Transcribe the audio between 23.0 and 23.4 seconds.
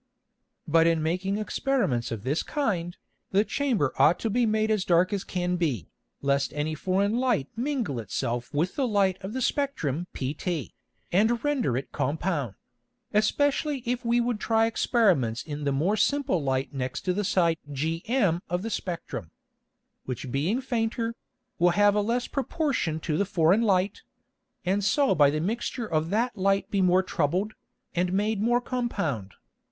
to the